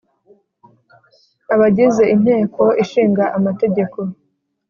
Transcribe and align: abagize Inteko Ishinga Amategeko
abagize 1.53 2.03
Inteko 2.15 2.63
Ishinga 2.83 3.23
Amategeko 3.37 3.99